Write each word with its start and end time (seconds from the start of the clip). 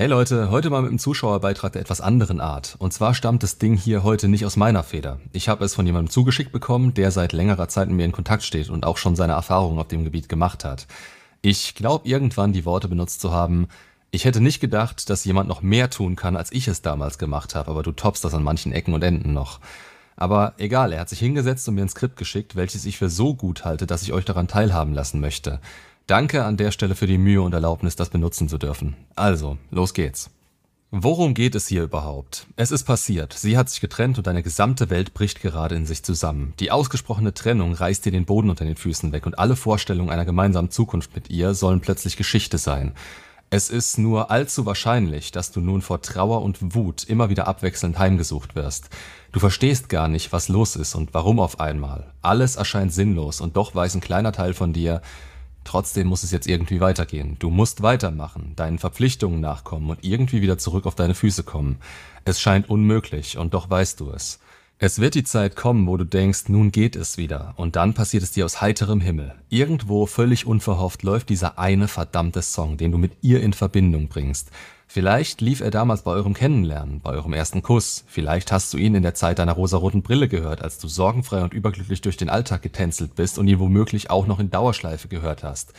Hey 0.00 0.08
Leute, 0.08 0.50
heute 0.50 0.70
mal 0.70 0.80
mit 0.80 0.88
einem 0.88 0.98
Zuschauerbeitrag 0.98 1.74
der 1.74 1.82
etwas 1.82 2.00
anderen 2.00 2.40
Art. 2.40 2.74
Und 2.78 2.94
zwar 2.94 3.12
stammt 3.12 3.42
das 3.42 3.58
Ding 3.58 3.76
hier 3.76 4.02
heute 4.02 4.28
nicht 4.28 4.46
aus 4.46 4.56
meiner 4.56 4.82
Feder. 4.82 5.20
Ich 5.34 5.46
habe 5.50 5.62
es 5.62 5.74
von 5.74 5.84
jemandem 5.84 6.08
zugeschickt 6.08 6.52
bekommen, 6.52 6.94
der 6.94 7.10
seit 7.10 7.34
längerer 7.34 7.68
Zeit 7.68 7.88
mit 7.88 7.98
mir 7.98 8.06
in 8.06 8.12
Kontakt 8.12 8.42
steht 8.42 8.70
und 8.70 8.86
auch 8.86 8.96
schon 8.96 9.14
seine 9.14 9.34
Erfahrungen 9.34 9.78
auf 9.78 9.88
dem 9.88 10.04
Gebiet 10.04 10.30
gemacht 10.30 10.64
hat. 10.64 10.86
Ich 11.42 11.74
glaube 11.74 12.08
irgendwann 12.08 12.54
die 12.54 12.64
Worte 12.64 12.88
benutzt 12.88 13.20
zu 13.20 13.30
haben, 13.30 13.68
ich 14.10 14.24
hätte 14.24 14.40
nicht 14.40 14.60
gedacht, 14.60 15.10
dass 15.10 15.26
jemand 15.26 15.50
noch 15.50 15.60
mehr 15.60 15.90
tun 15.90 16.16
kann, 16.16 16.34
als 16.34 16.50
ich 16.50 16.66
es 16.66 16.80
damals 16.80 17.18
gemacht 17.18 17.54
habe, 17.54 17.70
aber 17.70 17.82
du 17.82 17.92
toppst 17.92 18.24
das 18.24 18.32
an 18.32 18.42
manchen 18.42 18.72
Ecken 18.72 18.94
und 18.94 19.04
Enden 19.04 19.34
noch. 19.34 19.60
Aber 20.16 20.54
egal, 20.56 20.94
er 20.94 21.00
hat 21.00 21.10
sich 21.10 21.18
hingesetzt 21.18 21.68
und 21.68 21.74
mir 21.74 21.82
ein 21.82 21.90
Skript 21.90 22.16
geschickt, 22.16 22.56
welches 22.56 22.86
ich 22.86 22.96
für 22.96 23.10
so 23.10 23.34
gut 23.34 23.66
halte, 23.66 23.86
dass 23.86 24.02
ich 24.02 24.14
euch 24.14 24.24
daran 24.24 24.48
teilhaben 24.48 24.94
lassen 24.94 25.20
möchte. 25.20 25.60
Danke 26.10 26.44
an 26.44 26.56
der 26.56 26.72
Stelle 26.72 26.96
für 26.96 27.06
die 27.06 27.18
Mühe 27.18 27.40
und 27.40 27.54
Erlaubnis, 27.54 27.94
das 27.94 28.08
benutzen 28.08 28.48
zu 28.48 28.58
dürfen. 28.58 28.96
Also, 29.14 29.58
los 29.70 29.94
geht's. 29.94 30.28
Worum 30.90 31.34
geht 31.34 31.54
es 31.54 31.68
hier 31.68 31.84
überhaupt? 31.84 32.48
Es 32.56 32.72
ist 32.72 32.82
passiert. 32.82 33.32
Sie 33.32 33.56
hat 33.56 33.70
sich 33.70 33.80
getrennt 33.80 34.18
und 34.18 34.26
deine 34.26 34.42
gesamte 34.42 34.90
Welt 34.90 35.14
bricht 35.14 35.40
gerade 35.40 35.76
in 35.76 35.86
sich 35.86 36.02
zusammen. 36.02 36.52
Die 36.58 36.72
ausgesprochene 36.72 37.32
Trennung 37.32 37.74
reißt 37.74 38.04
dir 38.04 38.10
den 38.10 38.24
Boden 38.24 38.50
unter 38.50 38.64
den 38.64 38.74
Füßen 38.74 39.12
weg 39.12 39.24
und 39.24 39.38
alle 39.38 39.54
Vorstellungen 39.54 40.10
einer 40.10 40.24
gemeinsamen 40.24 40.72
Zukunft 40.72 41.14
mit 41.14 41.30
ihr 41.30 41.54
sollen 41.54 41.78
plötzlich 41.78 42.16
Geschichte 42.16 42.58
sein. 42.58 42.94
Es 43.50 43.70
ist 43.70 43.96
nur 43.96 44.32
allzu 44.32 44.66
wahrscheinlich, 44.66 45.30
dass 45.30 45.52
du 45.52 45.60
nun 45.60 45.80
vor 45.80 46.02
Trauer 46.02 46.42
und 46.42 46.74
Wut 46.74 47.04
immer 47.04 47.30
wieder 47.30 47.46
abwechselnd 47.46 48.00
heimgesucht 48.00 48.56
wirst. 48.56 48.90
Du 49.30 49.38
verstehst 49.38 49.88
gar 49.88 50.08
nicht, 50.08 50.32
was 50.32 50.48
los 50.48 50.74
ist 50.74 50.96
und 50.96 51.14
warum 51.14 51.38
auf 51.38 51.60
einmal. 51.60 52.12
Alles 52.20 52.56
erscheint 52.56 52.92
sinnlos 52.92 53.40
und 53.40 53.56
doch 53.56 53.76
weiß 53.76 53.94
ein 53.94 54.00
kleiner 54.00 54.32
Teil 54.32 54.54
von 54.54 54.72
dir, 54.72 55.02
trotzdem 55.64 56.06
muss 56.08 56.22
es 56.22 56.30
jetzt 56.30 56.46
irgendwie 56.46 56.80
weitergehen. 56.80 57.36
Du 57.38 57.50
musst 57.50 57.82
weitermachen, 57.82 58.54
deinen 58.56 58.78
Verpflichtungen 58.78 59.40
nachkommen 59.40 59.90
und 59.90 60.04
irgendwie 60.04 60.42
wieder 60.42 60.58
zurück 60.58 60.86
auf 60.86 60.94
deine 60.94 61.14
Füße 61.14 61.42
kommen. 61.42 61.78
Es 62.24 62.40
scheint 62.40 62.68
unmöglich 62.68 63.38
und 63.38 63.54
doch 63.54 63.70
weißt 63.70 64.00
du 64.00 64.10
es. 64.10 64.40
Es 64.82 64.98
wird 64.98 65.14
die 65.14 65.24
Zeit 65.24 65.56
kommen, 65.56 65.86
wo 65.86 65.98
du 65.98 66.04
denkst, 66.04 66.48
nun 66.48 66.72
geht 66.72 66.96
es 66.96 67.18
wieder, 67.18 67.52
und 67.58 67.76
dann 67.76 67.92
passiert 67.92 68.22
es 68.22 68.30
dir 68.30 68.46
aus 68.46 68.62
heiterem 68.62 69.02
Himmel. 69.02 69.34
Irgendwo 69.50 70.06
völlig 70.06 70.46
unverhofft 70.46 71.02
läuft 71.02 71.28
dieser 71.28 71.58
eine 71.58 71.86
verdammte 71.86 72.40
Song, 72.40 72.78
den 72.78 72.90
du 72.90 72.96
mit 72.96 73.12
ihr 73.20 73.42
in 73.42 73.52
Verbindung 73.52 74.08
bringst. 74.08 74.50
Vielleicht 74.86 75.42
lief 75.42 75.60
er 75.60 75.70
damals 75.70 76.00
bei 76.00 76.12
eurem 76.12 76.32
Kennenlernen, 76.32 77.02
bei 77.02 77.10
eurem 77.10 77.34
ersten 77.34 77.60
Kuss, 77.60 78.04
vielleicht 78.06 78.52
hast 78.52 78.72
du 78.72 78.78
ihn 78.78 78.94
in 78.94 79.02
der 79.02 79.12
Zeit 79.12 79.38
deiner 79.38 79.52
rosaroten 79.52 80.00
Brille 80.00 80.28
gehört, 80.28 80.62
als 80.62 80.78
du 80.78 80.88
sorgenfrei 80.88 81.42
und 81.42 81.52
überglücklich 81.52 82.00
durch 82.00 82.16
den 82.16 82.30
Alltag 82.30 82.62
getänzelt 82.62 83.14
bist 83.14 83.38
und 83.38 83.48
ihn 83.48 83.60
womöglich 83.60 84.08
auch 84.08 84.26
noch 84.26 84.40
in 84.40 84.48
Dauerschleife 84.48 85.08
gehört 85.08 85.44
hast. 85.44 85.74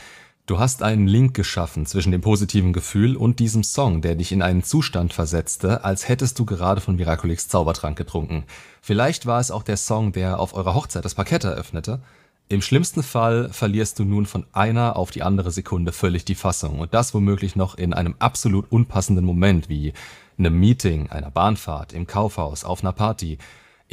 Du 0.47 0.57
hast 0.57 0.81
einen 0.81 1.07
Link 1.07 1.35
geschaffen 1.35 1.85
zwischen 1.85 2.11
dem 2.11 2.21
positiven 2.21 2.73
Gefühl 2.73 3.15
und 3.15 3.39
diesem 3.39 3.63
Song, 3.63 4.01
der 4.01 4.15
dich 4.15 4.31
in 4.31 4.41
einen 4.41 4.63
Zustand 4.63 5.13
versetzte, 5.13 5.83
als 5.85 6.09
hättest 6.09 6.39
du 6.39 6.45
gerade 6.45 6.81
von 6.81 6.95
Miraculix 6.95 7.47
Zaubertrank 7.47 7.95
getrunken. 7.95 8.43
Vielleicht 8.81 9.27
war 9.27 9.39
es 9.39 9.51
auch 9.51 9.61
der 9.61 9.77
Song, 9.77 10.11
der 10.11 10.39
auf 10.39 10.55
eurer 10.55 10.73
Hochzeit 10.73 11.05
das 11.05 11.13
Parkett 11.13 11.43
eröffnete. 11.43 12.01
Im 12.49 12.61
schlimmsten 12.61 13.03
Fall 13.03 13.49
verlierst 13.53 13.99
du 13.99 14.03
nun 14.03 14.25
von 14.25 14.45
einer 14.51 14.97
auf 14.97 15.11
die 15.11 15.21
andere 15.21 15.51
Sekunde 15.51 15.91
völlig 15.91 16.25
die 16.25 16.35
Fassung 16.35 16.79
und 16.79 16.93
das 16.93 17.13
womöglich 17.13 17.55
noch 17.55 17.75
in 17.75 17.93
einem 17.93 18.15
absolut 18.19 18.69
unpassenden 18.71 19.23
Moment 19.23 19.69
wie 19.69 19.93
einem 20.37 20.59
Meeting, 20.59 21.09
einer 21.09 21.31
Bahnfahrt, 21.31 21.93
im 21.93 22.07
Kaufhaus, 22.07 22.65
auf 22.65 22.83
einer 22.83 22.93
Party. 22.93 23.37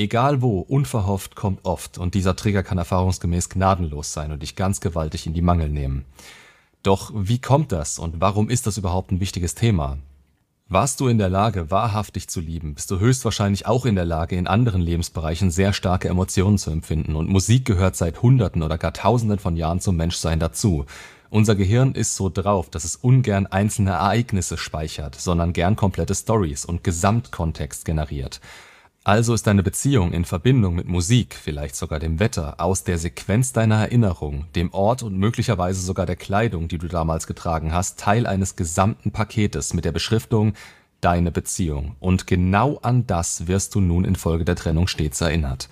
Egal 0.01 0.43
wo, 0.43 0.61
unverhofft 0.61 1.35
kommt 1.35 1.65
oft 1.65 1.99
und 1.99 2.15
dieser 2.15 2.37
Trigger 2.37 2.63
kann 2.63 2.79
erfahrungsgemäß 2.79 3.49
gnadenlos 3.49 4.13
sein 4.13 4.31
und 4.31 4.45
dich 4.45 4.55
ganz 4.55 4.81
gewaltig 4.81 5.27
in 5.27 5.35
die 5.35 5.43
Mangel 5.43 5.69
nehmen. 5.69 6.05
Doch 6.85 7.11
wie 7.13 7.41
kommt 7.41 7.73
das 7.73 7.99
und 7.99 8.21
warum 8.21 8.49
ist 8.49 8.69
das 8.69 8.79
überhaupt 8.79 9.11
ein 9.11 9.19
wichtiges 9.19 9.57
Thema? 9.57 9.99
Warst 10.69 11.01
du 11.01 11.09
in 11.09 11.19
der 11.19 11.29
Lage, 11.29 11.73
wahrhaftig 11.73 12.29
zu 12.29 12.39
lieben, 12.39 12.77
bist 12.77 12.93
du 12.93 13.01
höchstwahrscheinlich 13.01 13.67
auch 13.67 13.87
in 13.87 13.97
der 13.97 14.05
Lage, 14.05 14.37
in 14.37 14.47
anderen 14.47 14.83
Lebensbereichen 14.83 15.51
sehr 15.51 15.73
starke 15.73 16.09
Emotionen 16.09 16.59
zu 16.59 16.71
empfinden 16.71 17.17
und 17.17 17.29
Musik 17.29 17.65
gehört 17.65 17.97
seit 17.97 18.23
Hunderten 18.23 18.63
oder 18.63 18.79
gar 18.79 18.93
Tausenden 18.93 19.41
von 19.41 19.57
Jahren 19.57 19.81
zum 19.81 19.97
Menschsein 19.97 20.39
dazu. 20.39 20.87
Unser 21.29 21.57
Gehirn 21.57 21.97
ist 21.97 22.15
so 22.15 22.29
drauf, 22.29 22.71
dass 22.71 22.85
es 22.85 22.95
ungern 22.95 23.49
einzelne 23.49 23.91
Ereignisse 23.91 24.59
speichert, 24.59 25.17
sondern 25.17 25.53
gern 25.53 25.75
komplette 25.75 26.15
Stories 26.15 26.65
und 26.65 26.85
Gesamtkontext 26.85 27.85
generiert. 27.85 28.41
Also 29.09 29.33
ist 29.33 29.47
deine 29.47 29.63
Beziehung 29.63 30.13
in 30.13 30.27
Verbindung 30.27 30.75
mit 30.75 30.87
Musik, 30.87 31.35
vielleicht 31.35 31.77
sogar 31.77 31.99
dem 31.99 32.21
Wetter, 32.21 32.61
aus 32.61 32.85
der 32.85 32.99
Sequenz 32.99 33.55
deiner 33.55 33.77
Erinnerung, 33.77 34.45
dem 34.55 34.71
Ort 34.75 35.03
und 35.03 35.17
möglicherweise 35.17 35.81
sogar 35.81 36.05
der 36.05 36.15
Kleidung, 36.15 36.69
die 36.69 36.77
du 36.77 36.89
damals 36.89 37.27
getragen 37.27 37.73
hast, 37.73 37.99
Teil 37.99 38.27
eines 38.27 38.55
gesamten 38.55 39.11
Paketes 39.11 39.73
mit 39.73 39.87
der 39.87 39.93
Beschriftung 39.93 40.53
Deine 41.01 41.31
Beziehung. 41.31 41.97
Und 42.01 42.27
genau 42.27 42.81
an 42.83 43.07
das 43.07 43.47
wirst 43.47 43.75
du 43.75 43.81
nun 43.81 44.05
infolge 44.05 44.45
der 44.45 44.57
Trennung 44.57 44.89
stets 44.89 45.23
erinnert. 45.23 45.71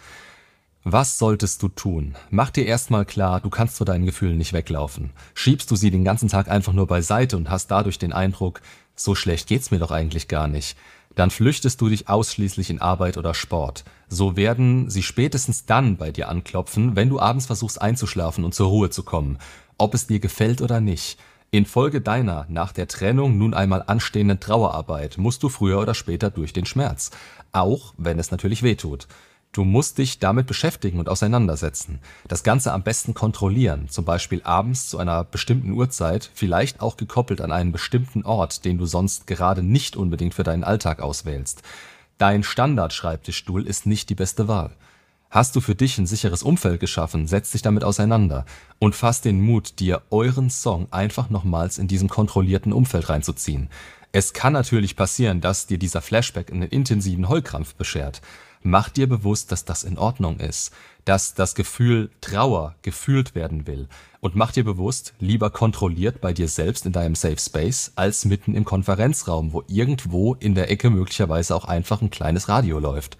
Was 0.84 1.18
solltest 1.18 1.62
du 1.62 1.68
tun? 1.68 2.14
Mach 2.30 2.48
dir 2.48 2.64
erstmal 2.64 3.04
klar, 3.04 3.42
du 3.42 3.50
kannst 3.50 3.76
vor 3.76 3.84
deinen 3.84 4.06
Gefühlen 4.06 4.38
nicht 4.38 4.54
weglaufen. 4.54 5.10
Schiebst 5.34 5.70
du 5.70 5.76
sie 5.76 5.90
den 5.90 6.04
ganzen 6.04 6.30
Tag 6.30 6.48
einfach 6.48 6.72
nur 6.72 6.86
beiseite 6.86 7.36
und 7.36 7.50
hast 7.50 7.70
dadurch 7.70 7.98
den 7.98 8.14
Eindruck, 8.14 8.62
so 8.94 9.14
schlecht 9.14 9.46
geht's 9.46 9.70
mir 9.70 9.78
doch 9.78 9.90
eigentlich 9.90 10.26
gar 10.26 10.48
nicht 10.48 10.74
dann 11.16 11.30
flüchtest 11.30 11.80
du 11.80 11.88
dich 11.88 12.08
ausschließlich 12.08 12.70
in 12.70 12.80
Arbeit 12.80 13.16
oder 13.16 13.34
Sport. 13.34 13.84
So 14.08 14.36
werden 14.36 14.88
sie 14.88 15.02
spätestens 15.02 15.66
dann 15.66 15.96
bei 15.96 16.12
dir 16.12 16.28
anklopfen, 16.28 16.94
wenn 16.94 17.08
du 17.08 17.18
abends 17.18 17.46
versuchst 17.46 17.82
einzuschlafen 17.82 18.44
und 18.44 18.54
zur 18.54 18.68
Ruhe 18.68 18.90
zu 18.90 19.02
kommen, 19.02 19.38
ob 19.78 19.94
es 19.94 20.06
dir 20.06 20.20
gefällt 20.20 20.60
oder 20.60 20.80
nicht. 20.80 21.18
Infolge 21.50 22.00
deiner 22.00 22.46
nach 22.48 22.72
der 22.72 22.86
Trennung 22.86 23.38
nun 23.38 23.54
einmal 23.54 23.82
anstehenden 23.86 24.40
Trauerarbeit 24.40 25.16
musst 25.16 25.42
du 25.42 25.48
früher 25.48 25.80
oder 25.80 25.94
später 25.94 26.30
durch 26.30 26.52
den 26.52 26.66
Schmerz, 26.66 27.10
auch 27.52 27.94
wenn 27.96 28.18
es 28.18 28.30
natürlich 28.30 28.62
weh 28.62 28.74
tut. 28.74 29.08
Du 29.56 29.64
musst 29.64 29.96
dich 29.96 30.18
damit 30.18 30.46
beschäftigen 30.46 30.98
und 30.98 31.08
auseinandersetzen. 31.08 32.00
Das 32.28 32.42
Ganze 32.42 32.74
am 32.74 32.82
besten 32.82 33.14
kontrollieren, 33.14 33.88
zum 33.88 34.04
Beispiel 34.04 34.42
abends 34.42 34.90
zu 34.90 34.98
einer 34.98 35.24
bestimmten 35.24 35.70
Uhrzeit, 35.70 36.30
vielleicht 36.34 36.82
auch 36.82 36.98
gekoppelt 36.98 37.40
an 37.40 37.50
einen 37.50 37.72
bestimmten 37.72 38.22
Ort, 38.26 38.66
den 38.66 38.76
du 38.76 38.84
sonst 38.84 39.26
gerade 39.26 39.62
nicht 39.62 39.96
unbedingt 39.96 40.34
für 40.34 40.42
deinen 40.42 40.62
Alltag 40.62 41.00
auswählst. 41.00 41.62
Dein 42.18 42.42
Standard-Schreibtischstuhl 42.42 43.66
ist 43.66 43.86
nicht 43.86 44.10
die 44.10 44.14
beste 44.14 44.46
Wahl. 44.46 44.72
Hast 45.30 45.56
du 45.56 45.62
für 45.62 45.74
dich 45.74 45.96
ein 45.96 46.06
sicheres 46.06 46.42
Umfeld 46.42 46.78
geschaffen, 46.78 47.26
setz 47.26 47.52
dich 47.52 47.62
damit 47.62 47.82
auseinander 47.82 48.44
und 48.78 48.94
fass 48.94 49.22
den 49.22 49.40
Mut, 49.40 49.80
dir 49.80 50.02
euren 50.10 50.50
Song 50.50 50.86
einfach 50.90 51.30
nochmals 51.30 51.78
in 51.78 51.88
diesem 51.88 52.10
kontrollierten 52.10 52.74
Umfeld 52.74 53.08
reinzuziehen. 53.08 53.70
Es 54.12 54.34
kann 54.34 54.52
natürlich 54.52 54.96
passieren, 54.96 55.40
dass 55.40 55.66
dir 55.66 55.78
dieser 55.78 56.02
Flashback 56.02 56.52
einen 56.52 56.68
intensiven 56.68 57.30
Heulkrampf 57.30 57.74
beschert. 57.74 58.20
Mach 58.68 58.88
dir 58.88 59.08
bewusst, 59.08 59.52
dass 59.52 59.64
das 59.64 59.84
in 59.84 59.96
Ordnung 59.96 60.40
ist, 60.40 60.72
dass 61.04 61.34
das 61.34 61.54
Gefühl 61.54 62.10
Trauer 62.20 62.74
gefühlt 62.82 63.36
werden 63.36 63.68
will 63.68 63.86
und 64.18 64.34
mach 64.34 64.50
dir 64.50 64.64
bewusst, 64.64 65.14
lieber 65.20 65.50
kontrolliert 65.50 66.20
bei 66.20 66.32
dir 66.32 66.48
selbst 66.48 66.84
in 66.84 66.90
deinem 66.90 67.14
Safe 67.14 67.38
Space 67.38 67.92
als 67.94 68.24
mitten 68.24 68.56
im 68.56 68.64
Konferenzraum, 68.64 69.52
wo 69.52 69.62
irgendwo 69.68 70.34
in 70.34 70.56
der 70.56 70.68
Ecke 70.68 70.90
möglicherweise 70.90 71.54
auch 71.54 71.64
einfach 71.64 72.02
ein 72.02 72.10
kleines 72.10 72.48
Radio 72.48 72.80
läuft. 72.80 73.16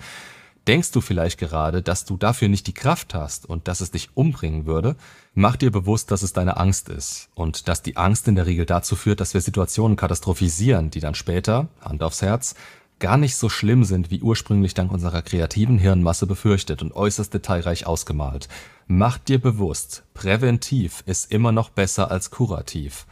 Denkst 0.67 0.91
du 0.91 1.01
vielleicht 1.01 1.39
gerade, 1.39 1.81
dass 1.81 2.05
du 2.05 2.17
dafür 2.17 2.49
nicht 2.49 2.67
die 2.67 2.75
Kraft 2.75 3.15
hast 3.15 3.47
und 3.47 3.69
dass 3.69 3.81
es 3.81 3.93
dich 3.93 4.09
umbringen 4.15 4.67
würde? 4.67 4.97
Mach 5.33 5.55
dir 5.55 5.71
bewusst, 5.71 6.11
dass 6.11 6.25
es 6.25 6.33
deine 6.33 6.57
Angst 6.57 6.89
ist 6.89 7.29
und 7.37 7.69
dass 7.69 7.83
die 7.83 7.97
Angst 7.97 8.27
in 8.27 8.35
der 8.35 8.47
Regel 8.47 8.67
dazu 8.67 8.97
führt, 8.97 9.21
dass 9.21 9.33
wir 9.33 9.41
Situationen 9.41 9.97
katastrophisieren, 9.97 10.91
die 10.91 10.99
dann 10.99 11.15
später, 11.15 11.69
Hand 11.81 12.03
aufs 12.03 12.21
Herz, 12.21 12.57
gar 12.99 13.17
nicht 13.17 13.37
so 13.37 13.49
schlimm 13.49 13.85
sind, 13.85 14.11
wie 14.11 14.23
ursprünglich 14.23 14.75
dank 14.75 14.91
unserer 14.91 15.23
kreativen 15.23 15.79
Hirnmasse 15.79 16.27
befürchtet 16.27 16.83
und 16.83 16.93
äußerst 16.93 17.33
detailreich 17.33 17.87
ausgemalt. 17.87 18.49
Mach 18.87 19.19
dir 19.19 19.41
bewusst, 19.41 20.05
präventiv 20.15 21.03
ist 21.07 21.33
immer 21.33 21.53
noch 21.53 21.71
besser 21.71 22.11
als 22.11 22.31
kurativ. 22.31 23.07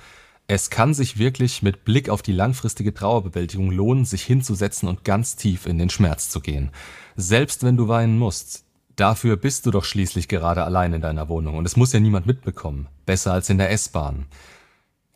Es 0.47 0.69
kann 0.69 0.93
sich 0.93 1.19
wirklich 1.19 1.62
mit 1.62 1.85
Blick 1.85 2.11
auf 2.11 2.20
die 2.20 2.32
langfristige 2.32 2.93
Trauerbewältigung 2.93 3.70
lohnen, 3.70 4.05
sich 4.05 4.23
hinzusetzen 4.23 4.88
und 4.88 5.05
ganz 5.05 5.37
tief 5.37 5.67
in 5.67 5.79
den 5.79 5.88
Schmerz 5.88 6.29
zu 6.29 6.41
gehen. 6.41 6.70
Selbst 7.17 7.62
wenn 7.62 7.76
du 7.76 7.88
weinen 7.88 8.19
musst. 8.19 8.64
Dafür 8.97 9.37
bist 9.37 9.67
du 9.67 9.70
doch 9.73 9.85
schließlich 9.85 10.29
gerade 10.29 10.62
allein 10.62 10.93
in 10.93 11.00
deiner 11.00 11.29
Wohnung 11.29 11.56
und 11.56 11.64
es 11.64 11.76
muss 11.76 11.93
ja 11.93 11.99
niemand 11.99 12.26
mitbekommen. 12.26 12.87
Besser 13.06 13.32
als 13.32 13.50
in 13.50 13.59
der 13.59 13.73
S-Bahn. 13.73 14.26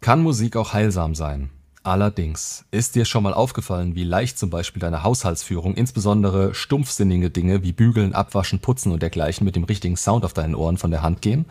Kann 0.01 0.23
Musik 0.23 0.57
auch 0.57 0.73
heilsam 0.73 1.15
sein? 1.15 1.51
Allerdings, 1.89 2.67
ist 2.71 2.97
dir 2.97 3.07
schon 3.07 3.23
mal 3.23 3.33
aufgefallen, 3.33 3.95
wie 3.95 4.05
leicht 4.05 4.39
zum 4.39 4.51
Beispiel 4.51 4.79
deine 4.79 5.05
Haushaltsführung, 5.05 5.73
insbesondere 5.73 6.55
stumpfsinnige 6.55 7.31
Dinge 7.31 7.63
wie 7.63 7.73
Bügeln, 7.73 8.13
Abwaschen, 8.13 8.59
Putzen 8.59 8.93
und 8.93 9.01
dergleichen 9.01 9.47
mit 9.47 9.57
dem 9.57 9.65
richtigen 9.65 9.97
Sound 9.97 10.27
auf 10.27 10.35
deinen 10.35 10.55
Ohren 10.55 10.77
von 10.77 10.91
der 10.91 11.01
Hand 11.01 11.23
gehen? 11.23 11.47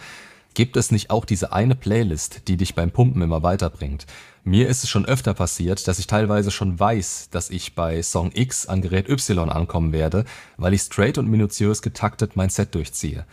Gibt 0.53 0.77
es 0.77 0.91
nicht 0.91 1.09
auch 1.09 1.25
diese 1.25 1.53
eine 1.53 1.73
Playlist, 1.73 2.47
die 2.47 2.55
dich 2.55 2.75
beim 2.75 2.91
Pumpen 2.91 3.23
immer 3.23 3.41
weiterbringt? 3.41 4.05
Mir 4.43 4.67
ist 4.67 4.83
es 4.83 4.91
schon 4.91 5.07
öfter 5.07 5.33
passiert, 5.33 5.87
dass 5.87 5.97
ich 5.97 6.05
teilweise 6.05 6.51
schon 6.51 6.79
weiß, 6.79 7.29
dass 7.31 7.49
ich 7.49 7.73
bei 7.73 8.03
Song 8.03 8.29
X 8.31 8.67
an 8.67 8.83
Gerät 8.83 9.09
Y 9.09 9.49
ankommen 9.49 9.91
werde, 9.91 10.23
weil 10.57 10.75
ich 10.75 10.83
straight 10.83 11.17
und 11.17 11.27
minutiös 11.31 11.81
getaktet 11.81 12.35
mein 12.35 12.51
Set 12.51 12.75
durchziehe. 12.75 13.25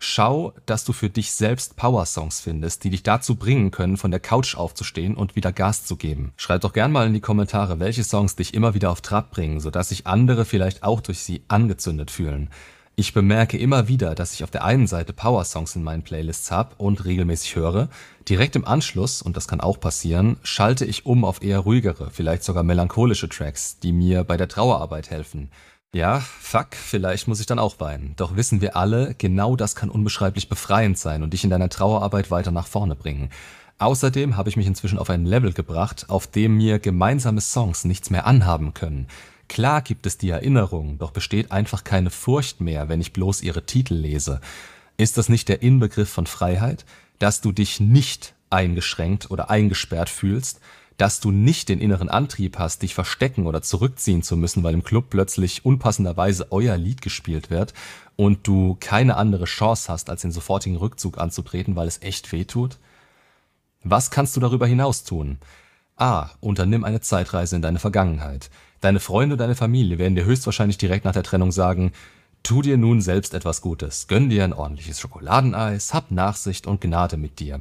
Schau, 0.00 0.52
dass 0.64 0.84
du 0.84 0.92
für 0.92 1.10
dich 1.10 1.32
selbst 1.32 1.74
Power-Songs 1.74 2.40
findest, 2.40 2.84
die 2.84 2.90
dich 2.90 3.02
dazu 3.02 3.34
bringen 3.34 3.72
können, 3.72 3.96
von 3.96 4.12
der 4.12 4.20
Couch 4.20 4.54
aufzustehen 4.54 5.16
und 5.16 5.34
wieder 5.34 5.52
Gas 5.52 5.86
zu 5.86 5.96
geben. 5.96 6.32
Schreib 6.36 6.60
doch 6.60 6.72
gern 6.72 6.92
mal 6.92 7.08
in 7.08 7.14
die 7.14 7.20
Kommentare, 7.20 7.80
welche 7.80 8.04
Songs 8.04 8.36
dich 8.36 8.54
immer 8.54 8.74
wieder 8.74 8.90
auf 8.90 9.00
Trab 9.00 9.32
bringen, 9.32 9.58
sodass 9.58 9.88
sich 9.88 10.06
andere 10.06 10.44
vielleicht 10.44 10.84
auch 10.84 11.00
durch 11.00 11.18
sie 11.18 11.42
angezündet 11.48 12.12
fühlen. 12.12 12.48
Ich 12.94 13.12
bemerke 13.12 13.58
immer 13.58 13.88
wieder, 13.88 14.14
dass 14.14 14.34
ich 14.34 14.44
auf 14.44 14.50
der 14.50 14.64
einen 14.64 14.86
Seite 14.86 15.12
Power-Songs 15.12 15.74
in 15.74 15.82
meinen 15.82 16.02
Playlists 16.02 16.50
habe 16.52 16.74
und 16.78 17.04
regelmäßig 17.04 17.56
höre. 17.56 17.88
Direkt 18.28 18.54
im 18.54 18.64
Anschluss, 18.64 19.20
und 19.20 19.36
das 19.36 19.48
kann 19.48 19.60
auch 19.60 19.80
passieren, 19.80 20.36
schalte 20.42 20.84
ich 20.84 21.06
um 21.06 21.24
auf 21.24 21.42
eher 21.42 21.60
ruhigere, 21.60 22.10
vielleicht 22.12 22.44
sogar 22.44 22.62
melancholische 22.62 23.28
Tracks, 23.28 23.78
die 23.80 23.92
mir 23.92 24.22
bei 24.24 24.36
der 24.36 24.48
Trauerarbeit 24.48 25.10
helfen. 25.10 25.50
Ja, 25.94 26.20
fuck, 26.20 26.74
vielleicht 26.74 27.28
muss 27.28 27.40
ich 27.40 27.46
dann 27.46 27.58
auch 27.58 27.80
weinen. 27.80 28.12
Doch 28.16 28.36
wissen 28.36 28.60
wir 28.60 28.76
alle, 28.76 29.14
genau 29.16 29.56
das 29.56 29.74
kann 29.74 29.88
unbeschreiblich 29.88 30.50
befreiend 30.50 30.98
sein 30.98 31.22
und 31.22 31.32
dich 31.32 31.44
in 31.44 31.50
deiner 31.50 31.70
Trauerarbeit 31.70 32.30
weiter 32.30 32.50
nach 32.50 32.66
vorne 32.66 32.94
bringen. 32.94 33.30
Außerdem 33.78 34.36
habe 34.36 34.50
ich 34.50 34.58
mich 34.58 34.66
inzwischen 34.66 34.98
auf 34.98 35.08
ein 35.08 35.24
Level 35.24 35.54
gebracht, 35.54 36.06
auf 36.10 36.26
dem 36.26 36.58
mir 36.58 36.78
gemeinsame 36.78 37.40
Songs 37.40 37.84
nichts 37.84 38.10
mehr 38.10 38.26
anhaben 38.26 38.74
können. 38.74 39.06
Klar 39.48 39.80
gibt 39.80 40.04
es 40.04 40.18
die 40.18 40.28
Erinnerung, 40.28 40.98
doch 40.98 41.10
besteht 41.10 41.52
einfach 41.52 41.84
keine 41.84 42.10
Furcht 42.10 42.60
mehr, 42.60 42.90
wenn 42.90 43.00
ich 43.00 43.14
bloß 43.14 43.40
ihre 43.40 43.64
Titel 43.64 43.94
lese. 43.94 44.42
Ist 44.98 45.16
das 45.16 45.30
nicht 45.30 45.48
der 45.48 45.62
Inbegriff 45.62 46.10
von 46.10 46.26
Freiheit? 46.26 46.84
Dass 47.18 47.40
du 47.40 47.50
dich 47.50 47.80
nicht 47.80 48.34
eingeschränkt 48.50 49.30
oder 49.30 49.48
eingesperrt 49.48 50.10
fühlst, 50.10 50.60
dass 50.98 51.20
du 51.20 51.30
nicht 51.30 51.68
den 51.68 51.80
inneren 51.80 52.08
Antrieb 52.08 52.58
hast, 52.58 52.82
dich 52.82 52.92
verstecken 52.92 53.46
oder 53.46 53.62
zurückziehen 53.62 54.22
zu 54.22 54.36
müssen, 54.36 54.64
weil 54.64 54.74
im 54.74 54.82
Club 54.82 55.06
plötzlich 55.10 55.64
unpassenderweise 55.64 56.48
euer 56.50 56.76
Lied 56.76 57.00
gespielt 57.00 57.50
wird 57.50 57.72
und 58.16 58.46
du 58.46 58.76
keine 58.80 59.16
andere 59.16 59.44
Chance 59.44 59.90
hast, 59.90 60.10
als 60.10 60.22
den 60.22 60.32
sofortigen 60.32 60.76
Rückzug 60.76 61.18
anzutreten, 61.18 61.76
weil 61.76 61.86
es 61.86 62.02
echt 62.02 62.30
weh 62.32 62.44
tut? 62.44 62.78
Was 63.84 64.10
kannst 64.10 64.36
du 64.36 64.40
darüber 64.40 64.66
hinaus 64.66 65.04
tun? 65.04 65.38
A. 65.96 66.30
Unternimm 66.40 66.82
eine 66.82 67.00
Zeitreise 67.00 67.54
in 67.54 67.62
deine 67.62 67.78
Vergangenheit. 67.78 68.50
Deine 68.80 68.98
Freunde, 68.98 69.36
deine 69.36 69.54
Familie 69.54 69.98
werden 69.98 70.16
dir 70.16 70.24
höchstwahrscheinlich 70.24 70.78
direkt 70.78 71.04
nach 71.04 71.12
der 71.12 71.22
Trennung 71.22 71.52
sagen, 71.52 71.92
tu 72.42 72.60
dir 72.60 72.76
nun 72.76 73.00
selbst 73.00 73.34
etwas 73.34 73.60
Gutes, 73.60 74.08
gönn 74.08 74.30
dir 74.30 74.42
ein 74.42 74.52
ordentliches 74.52 74.98
Schokoladeneis, 74.98 75.94
hab 75.94 76.10
Nachsicht 76.10 76.66
und 76.66 76.80
Gnade 76.80 77.16
mit 77.16 77.38
dir. 77.38 77.60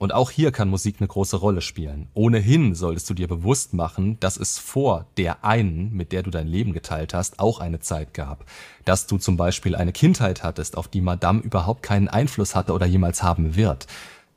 Und 0.00 0.14
auch 0.14 0.30
hier 0.30 0.50
kann 0.50 0.70
Musik 0.70 0.96
eine 0.98 1.08
große 1.08 1.36
Rolle 1.36 1.60
spielen. 1.60 2.08
Ohnehin 2.14 2.74
solltest 2.74 3.10
du 3.10 3.12
dir 3.12 3.28
bewusst 3.28 3.74
machen, 3.74 4.18
dass 4.18 4.38
es 4.38 4.58
vor 4.58 5.04
der 5.18 5.44
einen, 5.44 5.92
mit 5.92 6.12
der 6.12 6.22
du 6.22 6.30
dein 6.30 6.46
Leben 6.46 6.72
geteilt 6.72 7.12
hast, 7.12 7.38
auch 7.38 7.60
eine 7.60 7.80
Zeit 7.80 8.14
gab. 8.14 8.46
Dass 8.86 9.06
du 9.06 9.18
zum 9.18 9.36
Beispiel 9.36 9.76
eine 9.76 9.92
Kindheit 9.92 10.42
hattest, 10.42 10.78
auf 10.78 10.88
die 10.88 11.02
Madame 11.02 11.42
überhaupt 11.42 11.82
keinen 11.82 12.08
Einfluss 12.08 12.54
hatte 12.54 12.72
oder 12.72 12.86
jemals 12.86 13.22
haben 13.22 13.56
wird. 13.56 13.88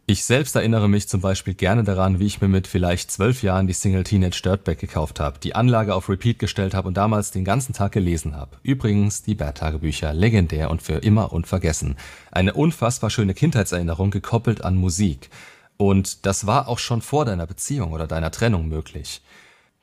Ich 0.06 0.26
selbst 0.26 0.54
erinnere 0.58 0.90
mich 0.90 1.08
zum 1.08 1.22
Beispiel 1.22 1.54
gerne 1.54 1.86
daran, 1.86 2.20
wie 2.20 2.26
ich 2.26 2.42
mir 2.42 2.50
mit 2.50 2.68
vielleicht 2.68 3.10
zwölf 3.10 3.42
Jahren 3.42 3.68
die 3.68 3.74
Single 3.74 4.04
Teenage 4.04 4.42
Dirtbag 4.44 4.78
gekauft 4.78 5.22
habe, 5.22 5.40
die 5.40 5.56
Anlage 5.56 5.96
auf 5.96 6.10
Repeat 6.10 6.40
gestellt 6.40 6.74
habe 6.74 6.90
und 6.90 6.98
damals 6.98 7.32
den 7.32 7.46
ganzen 7.46 7.72
Tag 7.72 7.94
gelesen 7.94 8.36
habe. 8.36 8.58
Übrigens, 8.64 9.24
die 9.24 9.34
Bad-Tagebücher, 9.34 10.14
legendär 10.14 10.72
und 10.72 10.82
für 10.82 10.96
immer 10.96 11.32
unvergessen. 11.32 11.96
Eine 12.32 12.54
unfassbar 12.54 13.12
schöne 13.12 13.34
Kindheitserinnerung 13.34 14.12
gekoppelt 14.12 14.66
an 14.66 14.76
Musik. 14.76 15.30
Und 15.78 16.26
das 16.26 16.46
war 16.46 16.68
auch 16.68 16.80
schon 16.80 17.02
vor 17.02 17.24
deiner 17.24 17.48
Beziehung 17.48 17.94
oder 17.94 18.06
deiner 18.06 18.32
Trennung 18.32 18.68
möglich. 18.68 19.22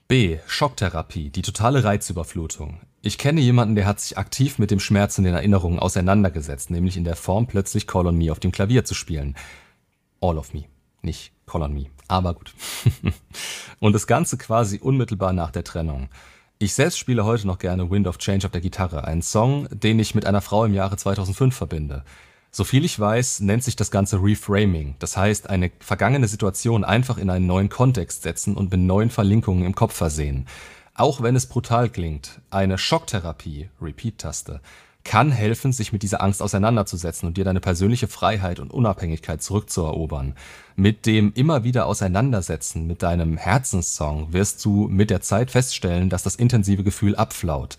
B. 0.06 0.36
Schocktherapie, 0.46 1.30
die 1.30 1.42
totale 1.42 1.82
Reizüberflutung. 1.82 2.80
Ich 3.00 3.16
kenne 3.16 3.40
jemanden, 3.40 3.74
der 3.74 3.86
hat 3.86 4.00
sich 4.00 4.18
aktiv 4.18 4.58
mit 4.58 4.70
dem 4.70 4.80
Schmerz 4.80 5.16
in 5.16 5.24
den 5.24 5.32
Erinnerungen 5.32 5.78
auseinandergesetzt, 5.78 6.70
nämlich 6.70 6.98
in 6.98 7.04
der 7.04 7.16
Form 7.16 7.46
plötzlich 7.46 7.86
Call 7.86 8.06
on 8.06 8.18
Me 8.18 8.30
auf 8.30 8.40
dem 8.40 8.52
Klavier 8.52 8.84
zu 8.84 8.92
spielen. 8.92 9.34
All 10.20 10.38
of 10.38 10.52
Me, 10.52 10.64
nicht 11.02 11.32
Call 11.46 11.62
on 11.62 11.72
Me. 11.72 11.86
Aber 12.08 12.34
gut. 12.34 12.54
und 13.80 13.92
das 13.92 14.06
Ganze 14.06 14.36
quasi 14.36 14.78
unmittelbar 14.78 15.32
nach 15.32 15.50
der 15.50 15.64
Trennung. 15.64 16.08
Ich 16.58 16.74
selbst 16.74 16.98
spiele 16.98 17.24
heute 17.24 17.46
noch 17.46 17.58
gerne 17.58 17.90
Wind 17.90 18.06
of 18.06 18.18
Change 18.18 18.46
auf 18.46 18.52
der 18.52 18.60
Gitarre, 18.60 19.04
einen 19.04 19.22
Song, 19.22 19.66
den 19.70 19.98
ich 19.98 20.14
mit 20.14 20.26
einer 20.26 20.42
Frau 20.42 20.64
im 20.66 20.74
Jahre 20.74 20.96
2005 20.96 21.56
verbinde. 21.56 22.04
Soviel 22.50 22.84
ich 22.84 23.00
weiß, 23.00 23.40
nennt 23.40 23.64
sich 23.64 23.76
das 23.76 23.90
Ganze 23.90 24.22
Reframing, 24.22 24.96
das 24.98 25.16
heißt 25.16 25.48
eine 25.48 25.70
vergangene 25.78 26.28
Situation 26.28 26.84
einfach 26.84 27.16
in 27.16 27.30
einen 27.30 27.46
neuen 27.46 27.68
Kontext 27.68 28.22
setzen 28.22 28.56
und 28.56 28.70
mit 28.70 28.80
neuen 28.80 29.08
Verlinkungen 29.08 29.64
im 29.64 29.74
Kopf 29.74 29.94
versehen. 29.94 30.46
Auch 30.94 31.22
wenn 31.22 31.36
es 31.36 31.46
brutal 31.46 31.88
klingt, 31.88 32.40
eine 32.50 32.76
Schocktherapie, 32.76 33.70
Repeat-Taste, 33.80 34.60
kann 35.04 35.30
helfen, 35.30 35.72
sich 35.72 35.92
mit 35.92 36.02
dieser 36.02 36.22
Angst 36.22 36.42
auseinanderzusetzen 36.42 37.26
und 37.26 37.36
dir 37.36 37.44
deine 37.44 37.60
persönliche 37.60 38.08
Freiheit 38.08 38.60
und 38.60 38.72
Unabhängigkeit 38.72 39.42
zurückzuerobern. 39.42 40.34
Mit 40.76 41.06
dem 41.06 41.32
immer 41.34 41.64
wieder 41.64 41.86
Auseinandersetzen 41.86 42.86
mit 42.86 43.02
deinem 43.02 43.36
Herzenssong 43.36 44.32
wirst 44.32 44.64
du 44.64 44.88
mit 44.88 45.10
der 45.10 45.20
Zeit 45.20 45.50
feststellen, 45.50 46.10
dass 46.10 46.22
das 46.22 46.36
intensive 46.36 46.84
Gefühl 46.84 47.16
abflaut. 47.16 47.76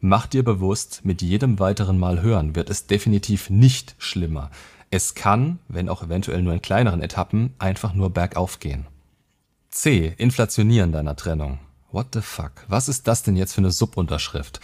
Mach 0.00 0.26
dir 0.26 0.42
bewusst, 0.42 1.02
mit 1.04 1.22
jedem 1.22 1.60
weiteren 1.60 1.98
Mal 1.98 2.22
hören 2.22 2.56
wird 2.56 2.70
es 2.70 2.86
definitiv 2.86 3.50
nicht 3.50 3.94
schlimmer. 3.98 4.50
Es 4.90 5.14
kann, 5.14 5.58
wenn 5.68 5.88
auch 5.88 6.02
eventuell 6.02 6.42
nur 6.42 6.52
in 6.52 6.60
kleineren 6.60 7.02
Etappen, 7.02 7.54
einfach 7.58 7.94
nur 7.94 8.10
bergauf 8.10 8.58
gehen. 8.58 8.86
C. 9.70 10.12
Inflationieren 10.18 10.92
deiner 10.92 11.16
Trennung. 11.16 11.60
What 11.92 12.08
the 12.14 12.20
fuck? 12.20 12.52
Was 12.68 12.88
ist 12.88 13.06
das 13.06 13.22
denn 13.22 13.36
jetzt 13.36 13.54
für 13.54 13.60
eine 13.60 13.70
Subunterschrift? 13.70 14.60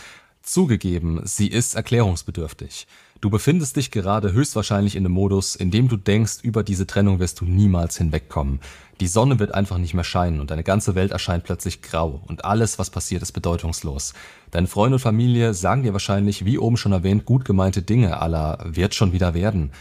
Zugegeben, 0.49 1.21
sie 1.25 1.49
ist 1.49 1.75
erklärungsbedürftig. 1.75 2.87
Du 3.21 3.29
befindest 3.29 3.77
dich 3.77 3.91
gerade 3.91 4.33
höchstwahrscheinlich 4.33 4.97
in 4.97 5.05
einem 5.05 5.13
Modus, 5.13 5.55
in 5.55 5.71
dem 5.71 5.89
du 5.89 5.99
denkst, 5.99 6.39
über 6.41 6.63
diese 6.63 6.87
Trennung 6.87 7.19
wirst 7.19 7.43
du 7.43 7.45
niemals 7.45 7.99
hinwegkommen. 7.99 8.61
Die 8.99 9.09
Sonne 9.09 9.39
wird 9.41 9.53
einfach 9.53 9.77
nicht 9.77 9.93
mehr 9.93 10.05
scheinen 10.05 10.41
und 10.41 10.51
deine 10.51 10.65
ganze 10.65 10.95
Welt 10.95 11.13
erscheint 11.13 11.45
plötzlich 11.45 11.83
grau 11.83 12.23
und 12.29 12.47
alles, 12.47 12.79
was 12.79 12.89
passiert, 12.89 13.21
ist 13.21 13.33
bedeutungslos. 13.33 14.15
Deine 14.51 14.69
Freunde 14.69 14.95
und 14.95 15.01
Familie 15.01 15.53
sagen 15.53 15.83
dir 15.83 15.93
wahrscheinlich, 15.93 16.47
wie 16.47 16.57
oben 16.57 16.79
schon 16.79 16.93
erwähnt, 16.93 17.27
gut 17.27 17.45
gemeinte 17.45 17.83
Dinge 17.83 18.23
aller 18.23 18.59
wird 18.65 18.95
schon 18.95 19.13
wieder 19.13 19.35
werden, 19.35 19.73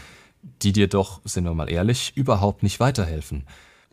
die 0.60 0.74
dir 0.74 0.88
doch, 0.88 1.22
sind 1.24 1.44
wir 1.44 1.54
mal 1.54 1.70
ehrlich, 1.70 2.12
überhaupt 2.14 2.62
nicht 2.62 2.78
weiterhelfen. 2.78 3.44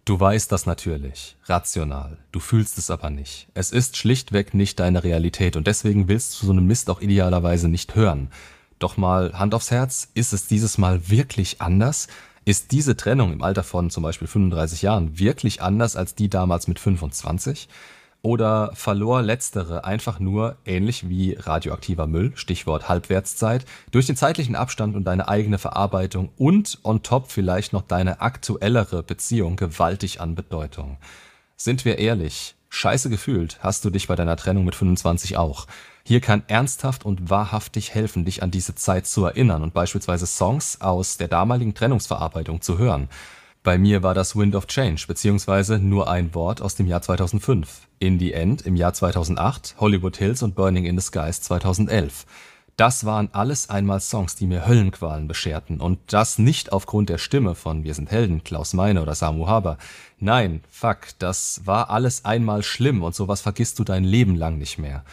Du 0.06 0.20
weißt 0.20 0.52
das 0.52 0.68
natürlich, 0.68 1.36
rational, 1.46 2.20
du 2.32 2.40
fühlst 2.40 2.78
es 2.78 2.92
aber 2.92 3.10
nicht. 3.10 3.48
Es 3.56 3.72
ist 3.72 3.98
schlichtweg 3.98 4.54
nicht 4.54 4.80
deine 4.80 5.04
Realität 5.04 5.56
und 5.56 5.66
deswegen 5.66 6.08
willst 6.08 6.40
du 6.40 6.46
so 6.46 6.52
einen 6.52 6.68
Mist 6.68 6.92
auch 6.92 7.02
idealerweise 7.02 7.70
nicht 7.70 7.96
hören. 7.96 8.30
Doch 8.78 8.98
mal 8.98 9.34
Hand 9.34 9.56
aufs 9.56 9.72
Herz, 9.72 10.10
ist 10.14 10.32
es 10.32 10.46
dieses 10.46 10.78
Mal 10.78 11.10
wirklich 11.10 11.60
anders? 11.60 12.08
Ist 12.46 12.72
diese 12.72 12.96
Trennung 12.96 13.34
im 13.34 13.42
Alter 13.42 13.64
von 13.64 13.90
zum 13.90 14.04
Beispiel 14.04 14.28
35 14.28 14.84
Jahren 14.84 15.18
wirklich 15.18 15.64
anders 15.64 15.96
als 15.96 16.14
die 16.14 16.30
damals 16.30 16.68
mit 16.68 16.78
25? 16.78 17.68
Oder 18.26 18.72
verlor 18.74 19.22
letztere 19.22 19.86
einfach 19.86 20.20
nur, 20.20 20.58
ähnlich 20.66 21.08
wie 21.08 21.36
radioaktiver 21.36 22.08
Müll, 22.08 22.32
Stichwort 22.34 22.90
Halbwertszeit, 22.90 23.66
durch 23.92 24.08
den 24.08 24.16
zeitlichen 24.16 24.56
Abstand 24.56 24.96
und 24.96 25.04
deine 25.04 25.28
eigene 25.28 25.60
Verarbeitung 25.60 26.30
und 26.36 26.80
on 26.82 27.04
top 27.04 27.30
vielleicht 27.30 27.72
noch 27.72 27.84
deine 27.84 28.22
aktuellere 28.22 29.04
Beziehung 29.04 29.58
gewaltig 29.58 30.22
an 30.22 30.34
Bedeutung. 30.34 30.98
Sind 31.56 31.86
wir 31.86 32.00
ehrlich, 32.00 32.56
scheiße 32.70 33.12
gefühlt 33.12 33.60
hast 33.62 33.86
du 33.86 33.92
dich 33.92 34.08
bei 34.08 34.16
deiner 34.16 34.38
Trennung 34.38 34.66
mit 34.66 34.74
25 34.74 35.38
auch. 35.38 35.68
Hier 36.04 36.20
kann 36.20 36.42
ernsthaft 36.48 37.06
und 37.06 37.30
wahrhaftig 37.30 37.94
helfen, 37.94 38.26
dich 38.26 38.42
an 38.42 38.50
diese 38.50 38.74
Zeit 38.74 39.06
zu 39.06 39.24
erinnern 39.24 39.62
und 39.62 39.76
beispielsweise 39.76 40.26
Songs 40.26 40.82
aus 40.82 41.18
der 41.18 41.28
damaligen 41.28 41.76
Trennungsverarbeitung 41.76 42.62
zu 42.62 42.80
hören. 42.80 43.08
Bei 43.66 43.80
mir 43.80 44.04
war 44.04 44.14
das 44.14 44.36
Wind 44.36 44.56
of 44.56 44.68
Change, 44.68 45.06
beziehungsweise 45.08 45.80
nur 45.80 46.08
ein 46.08 46.36
Wort 46.36 46.62
aus 46.62 46.76
dem 46.76 46.86
Jahr 46.86 47.02
2005. 47.02 47.88
In 47.98 48.20
the 48.20 48.32
End 48.32 48.62
im 48.62 48.76
Jahr 48.76 48.94
2008, 48.94 49.78
Hollywood 49.80 50.18
Hills 50.18 50.44
und 50.44 50.54
Burning 50.54 50.86
in 50.86 51.00
the 51.00 51.04
Skies 51.04 51.42
2011. 51.42 52.28
Das 52.78 53.06
waren 53.06 53.30
alles 53.32 53.72
einmal 53.72 54.02
Songs, 54.02 54.36
die 54.36 54.46
mir 54.46 54.68
Höllenqualen 54.68 55.28
bescherten. 55.28 55.82
Und 55.82 55.98
das 56.14 56.38
nicht 56.38 56.74
aufgrund 56.74 57.10
der 57.10 57.18
Stimme 57.18 57.56
von 57.56 57.84
Wir 57.84 57.96
sind 57.96 58.12
Helden, 58.12 58.44
Klaus 58.44 58.74
Meine 58.76 59.02
oder 59.02 59.16
Samu 59.16 59.48
Haber. 59.48 59.80
Nein, 60.20 60.62
fuck, 60.70 61.18
das 61.18 61.62
war 61.66 61.90
alles 61.90 62.24
einmal 62.24 62.62
schlimm 62.62 63.02
und 63.02 63.16
sowas 63.16 63.42
vergisst 63.42 63.80
du 63.80 63.84
dein 63.84 64.04
Leben 64.04 64.36
lang 64.36 64.60
nicht 64.60 64.78
mehr. 64.78 65.04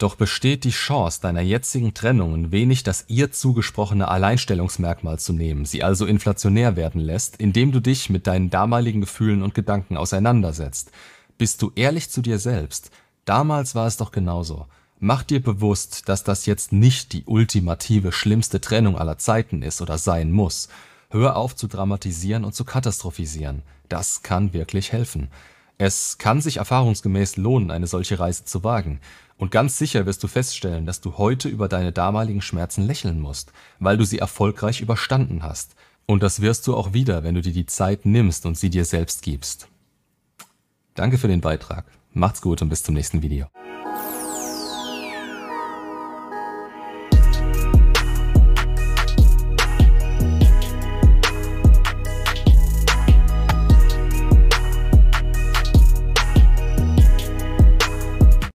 Doch 0.00 0.14
besteht 0.14 0.64
die 0.64 0.70
Chance 0.70 1.20
deiner 1.20 1.42
jetzigen 1.42 1.92
Trennung 1.92 2.32
ein 2.32 2.52
wenig 2.52 2.82
das 2.84 3.04
ihr 3.08 3.32
zugesprochene 3.32 4.08
Alleinstellungsmerkmal 4.08 5.18
zu 5.18 5.34
nehmen, 5.34 5.66
sie 5.66 5.84
also 5.84 6.06
inflationär 6.06 6.74
werden 6.74 7.02
lässt, 7.02 7.36
indem 7.36 7.70
du 7.70 7.80
dich 7.80 8.08
mit 8.08 8.26
deinen 8.26 8.48
damaligen 8.48 9.02
Gefühlen 9.02 9.42
und 9.42 9.54
Gedanken 9.54 9.98
auseinandersetzt. 9.98 10.90
Bist 11.36 11.60
du 11.60 11.70
ehrlich 11.74 12.08
zu 12.08 12.22
dir 12.22 12.38
selbst? 12.38 12.90
Damals 13.26 13.74
war 13.74 13.86
es 13.86 13.98
doch 13.98 14.10
genauso. 14.10 14.64
Mach 15.00 15.22
dir 15.22 15.42
bewusst, 15.42 16.08
dass 16.08 16.24
das 16.24 16.46
jetzt 16.46 16.72
nicht 16.72 17.12
die 17.12 17.24
ultimative 17.26 18.10
schlimmste 18.10 18.58
Trennung 18.58 18.96
aller 18.96 19.18
Zeiten 19.18 19.60
ist 19.60 19.82
oder 19.82 19.98
sein 19.98 20.32
muss. 20.32 20.70
Hör 21.10 21.36
auf 21.36 21.54
zu 21.54 21.66
dramatisieren 21.66 22.46
und 22.46 22.54
zu 22.54 22.64
katastrophisieren. 22.64 23.64
Das 23.90 24.22
kann 24.22 24.54
wirklich 24.54 24.92
helfen. 24.92 25.28
Es 25.82 26.18
kann 26.18 26.42
sich 26.42 26.58
erfahrungsgemäß 26.58 27.38
lohnen, 27.38 27.70
eine 27.70 27.86
solche 27.86 28.20
Reise 28.20 28.44
zu 28.44 28.62
wagen. 28.62 29.00
Und 29.38 29.50
ganz 29.50 29.78
sicher 29.78 30.04
wirst 30.04 30.22
du 30.22 30.28
feststellen, 30.28 30.84
dass 30.84 31.00
du 31.00 31.16
heute 31.16 31.48
über 31.48 31.68
deine 31.68 31.90
damaligen 31.90 32.42
Schmerzen 32.42 32.82
lächeln 32.86 33.18
musst, 33.18 33.50
weil 33.78 33.96
du 33.96 34.04
sie 34.04 34.18
erfolgreich 34.18 34.82
überstanden 34.82 35.42
hast. 35.42 35.76
Und 36.04 36.22
das 36.22 36.42
wirst 36.42 36.66
du 36.66 36.76
auch 36.76 36.92
wieder, 36.92 37.22
wenn 37.22 37.34
du 37.34 37.40
dir 37.40 37.54
die 37.54 37.64
Zeit 37.64 38.04
nimmst 38.04 38.44
und 38.44 38.58
sie 38.58 38.68
dir 38.68 38.84
selbst 38.84 39.22
gibst. 39.22 39.68
Danke 40.96 41.16
für 41.16 41.28
den 41.28 41.40
Beitrag. 41.40 41.86
Macht's 42.12 42.42
gut 42.42 42.60
und 42.60 42.68
bis 42.68 42.82
zum 42.82 42.94
nächsten 42.94 43.22
Video. 43.22 43.46